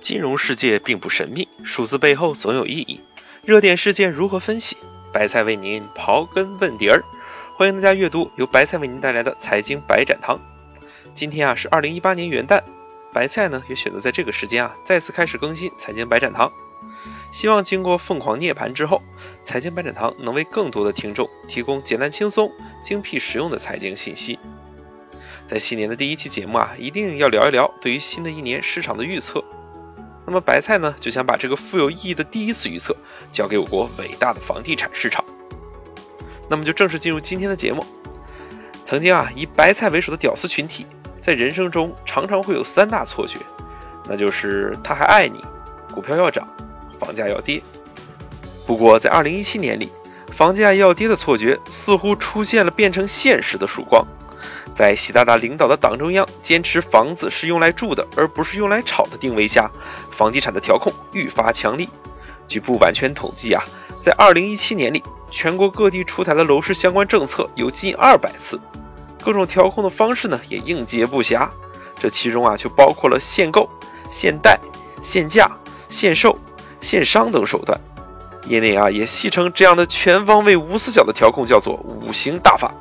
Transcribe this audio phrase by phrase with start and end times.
[0.00, 3.00] 金融世界并不神秘，数字背后总有意义。
[3.44, 4.78] 热点事件如何分析？
[5.12, 7.04] 白菜为您刨根问底儿。
[7.56, 10.40] 欢迎大家阅读由白菜为您带来的财经白展堂。
[11.12, 12.62] 今天啊是二零一八年元旦，
[13.12, 16.50] 白菜呢也选择在这个时间啊再次开始更新财经白展堂。
[17.30, 19.02] 希望经过疯狂涅槃之后，
[19.44, 22.50] 财经白展堂能为更多的听众提供简单轻松、
[22.82, 24.38] 精辟实用的财经信息。
[25.44, 29.44] 在新年的第一期节目啊，一定要聊一聊对于新的一年市场的预测。
[30.30, 32.96] 那么白菜呢，就想把这个富有意义的第一次预测
[33.32, 35.24] 交给我国伟大的房地产市场。
[36.48, 37.84] 那么就正式进入今天的节目。
[38.84, 40.86] 曾经啊，以白菜为首的屌丝群体，
[41.20, 43.40] 在人生中常常会有三大错觉，
[44.08, 45.42] 那就是他还爱你，
[45.92, 46.46] 股票要涨，
[47.00, 47.60] 房价要跌。
[48.68, 49.90] 不过在2017年里，
[50.32, 54.06] 房价要跌的错觉似乎出现了变成现实的曙光。
[54.74, 59.70] 在习大大领导的党中央坚持房子是用来住的，而不是用来炒的定位下，
[60.10, 61.88] 房地产的调控愈发强力。
[62.48, 63.62] 据不完全统计啊，
[64.00, 68.60] 在2017年里，全国各地出台的楼市相关政策有近200次，
[69.22, 71.48] 各种调控的方式呢也应接不暇。
[71.98, 73.70] 这其中啊，就包括了限购、
[74.10, 74.58] 限贷、
[75.02, 75.50] 限价、
[75.88, 76.36] 限售、
[76.80, 77.78] 限商等手段。
[78.46, 82.74] 业内啊也戏称这样的全方位无死角的调控叫做“五行大法”。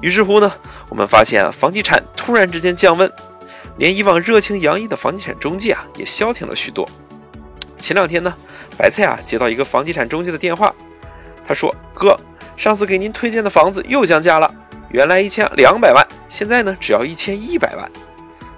[0.00, 0.52] 于是乎呢，
[0.88, 3.10] 我们发现啊，房地产突然之间降温，
[3.76, 6.88] 连以往热情洋溢的房地产中介啊也消停了许多。
[7.78, 8.34] 前两天呢，
[8.76, 10.74] 白菜啊接到一个房地产中介的电话，
[11.46, 12.18] 他说：“哥，
[12.56, 14.54] 上次给您推荐的房子又降价了，
[14.90, 17.90] 原来一千两百万，现在呢只要一千一百万。”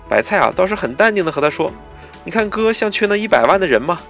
[0.08, 1.72] 白菜啊倒是很淡定的和他说
[2.24, 4.00] ：“你看哥像缺那一百万的人吗？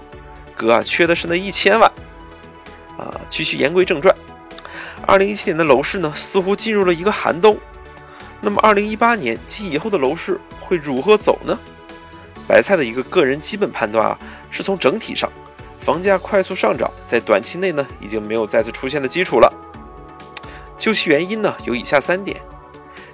[0.55, 1.91] 哥啊缺的是那一千万。”
[2.97, 4.15] 啊，继续言归正传。
[5.05, 7.57] 二零一七年的楼市呢，似乎进入了一个寒冬。
[8.41, 11.59] 那么，二零一八年及以后的楼市会如何走呢？
[12.47, 15.31] 白菜的一个个人基本判断啊，是从整体上，
[15.79, 19.51] 房价快速上涨，在短期内呢，已经没有再次出现的基础了。
[20.77, 22.39] 究其原因呢，有以下三点。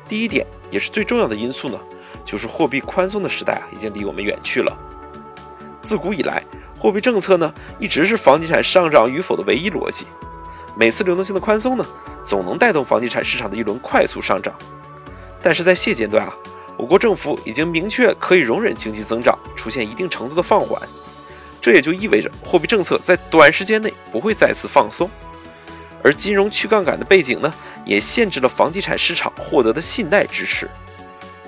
[0.08, 1.80] 第一点，也是最重要的因素呢，
[2.26, 4.78] 就是货币宽松的时代啊，已经离我们远去了。
[5.82, 6.44] 自古以来，
[6.78, 10.06] 货币政策呢，一直是房地产上涨与否的唯一逻辑。
[10.76, 11.86] 每次流动性的宽松呢，
[12.24, 14.54] 总能带动房地产市场的一轮快速上涨。
[15.42, 16.34] 但是在现阶段啊，
[16.78, 20.82] 我国政府已经明确可以容忍经济增长出现一定程度的放缓，
[21.62, 25.10] 这也就意味着货币政策在短时间内不会再次放松。
[26.04, 27.54] 而金融去杠杆的背景呢，
[27.86, 30.70] 也限制了房地产市场获得的信贷支持。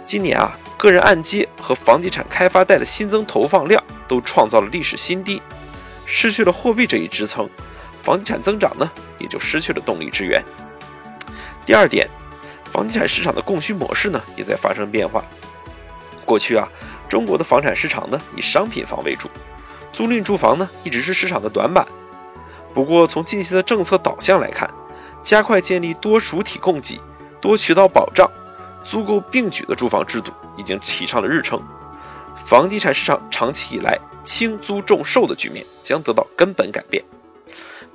[0.06, 5.42] 今年啊，个人按揭和房地产开发贷的新增投放量都创造了历史新低，
[6.06, 7.50] 失去了货币这一支撑。
[8.06, 10.46] 房地产增长呢，也就失去了动力之源。
[11.66, 12.08] 第二点，
[12.72, 15.26] 房地产市场的供需模式呢，也在发生变化。
[16.24, 16.70] 过去啊，
[17.10, 19.28] 中国的房产市场呢，以商品房为主，
[19.92, 21.88] 租赁住房呢，一直是市场的短板。
[22.76, 24.70] 不过，从近期的政策导向来看，
[25.24, 27.02] 加快建立多主体供给、
[27.42, 28.30] 多渠道保障、
[28.84, 31.64] 租购并举的住房制度已经提上了日程。
[32.46, 37.04] 房地产市场长期以来轻租重售的局面将得到根本改变。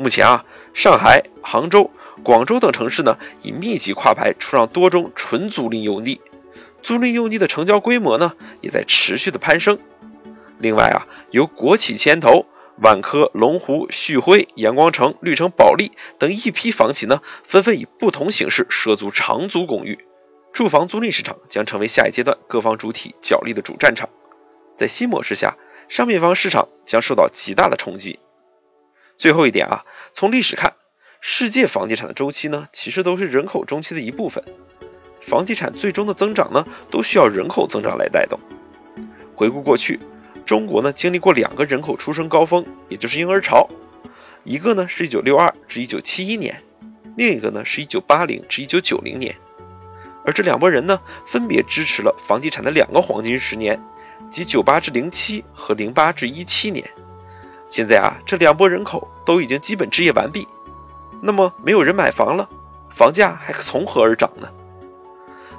[0.01, 1.91] 目前啊，上海、杭州、
[2.23, 6.23] 广州等城市呢，已密集跨牌出让多宗纯租赁用地，
[6.83, 9.79] 租赁用地的成交规模呢，也在持续的攀升。
[10.59, 12.47] 另外啊，由国企牵头，
[12.79, 20.07] 万科、龙湖、旭辉、阳光城、绿城保利等一批房企呢，纷纷以不同形式涉足长租公寓，
[20.55, 24.09] 住房租赁市场将成为下一阶段各方主体角力的主战场。
[24.79, 25.59] 在新模式下，
[25.91, 28.19] 商品房市场将受到极大的冲击。
[29.21, 30.73] 最后一点啊，从历史看，
[31.21, 34.43] 世界房地产的周期呢，其实都是人口周期的一部分。
[35.21, 38.41] 房地产最终的增长呢，都需要人口增长来带动。
[39.35, 40.01] 回顾过去，
[40.47, 43.69] 中国呢经历过两个人口出生高峰，也就是婴儿潮，
[44.43, 46.63] 一个呢是一九六二至一九七一年，
[47.15, 49.37] 另一个呢是一九八零至一九九零年。
[50.25, 53.85] 而这两拨人呢，分别支持了房地产的两个黄金十年，
[54.31, 56.91] 即九八至零七和零八至一七年。
[57.71, 60.49] 现在啊，这两波人口都已经基本置业完毕，
[61.23, 62.51] 那么没有人买房了，
[62.91, 64.49] 房价还可从何而涨呢？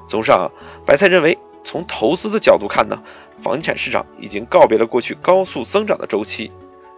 [0.08, 0.52] 综上，
[0.86, 3.02] 白菜认为，从投资的角度看呢，
[3.40, 6.52] 房地产市场已经告别了过去高速增长的周期，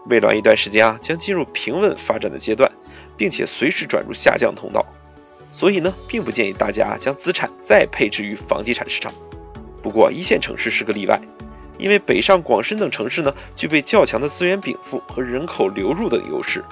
[0.07, 2.71] 未来一段时间啊，将进入平稳发展的阶段，
[3.15, 4.83] 并且随时转入下降通道。
[5.51, 9.13] 所以呢，并不建议大家将资产再配置于房地产市场。
[9.83, 11.21] 不过，一线城市是个例外。
[11.83, 16.63] 因为北上广深等城市呢，具备较强的资源禀赋和人口流入等优势，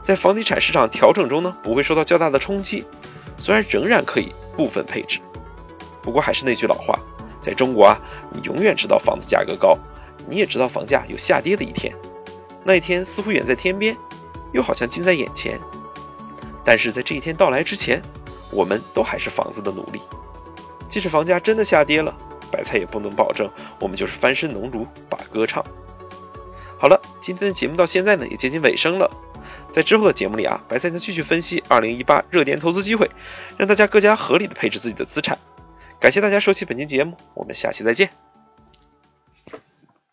[0.00, 2.84] 在房地产市场调整中呢，不会受到较大的冲击。
[3.36, 5.18] 虽然仍然可以部分配置，
[6.00, 6.96] 不过还是那句老话，
[7.42, 8.00] 在中国啊，
[8.30, 9.76] 你永远知道房子价格高，
[10.28, 11.92] 你也知道房价有下跌的一天，
[12.62, 13.96] 那一天似乎远在天边，
[14.52, 15.58] 又好像近在眼前。
[16.64, 18.00] 但是在这一天到来之前，
[18.52, 20.00] 我们都还是房子的奴隶。
[20.88, 22.16] 即使房价真的下跌了，
[22.50, 23.50] 白菜也不能保证
[23.80, 25.64] 我们就是翻身农奴把歌唱。
[26.78, 29.10] 好了，今天的节目到现在呢也接近尾声了。
[29.72, 33.10] 在之后的节目里啊，白菜将继续分析二零一八热点投资机会，
[33.56, 35.38] 让大家更加合理的配置自己的资产。
[36.00, 38.29] 感谢大家收听本期节目，我们下期再见。